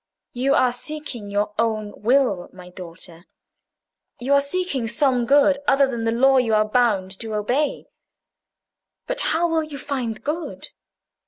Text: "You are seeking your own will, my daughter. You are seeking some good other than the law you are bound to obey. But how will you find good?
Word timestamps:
"You 0.33 0.55
are 0.55 0.71
seeking 0.71 1.29
your 1.29 1.53
own 1.59 1.93
will, 1.95 2.49
my 2.51 2.69
daughter. 2.71 3.27
You 4.19 4.33
are 4.33 4.41
seeking 4.41 4.87
some 4.87 5.27
good 5.27 5.59
other 5.67 5.85
than 5.87 6.05
the 6.05 6.11
law 6.11 6.37
you 6.37 6.55
are 6.55 6.65
bound 6.65 7.11
to 7.19 7.35
obey. 7.35 7.85
But 9.05 9.19
how 9.19 9.47
will 9.47 9.61
you 9.61 9.77
find 9.77 10.23
good? 10.23 10.69